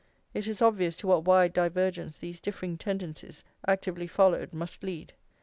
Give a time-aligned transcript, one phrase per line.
[0.33, 5.13] It is obvious to what wide divergence these differing tendencies, actively followed, must lead.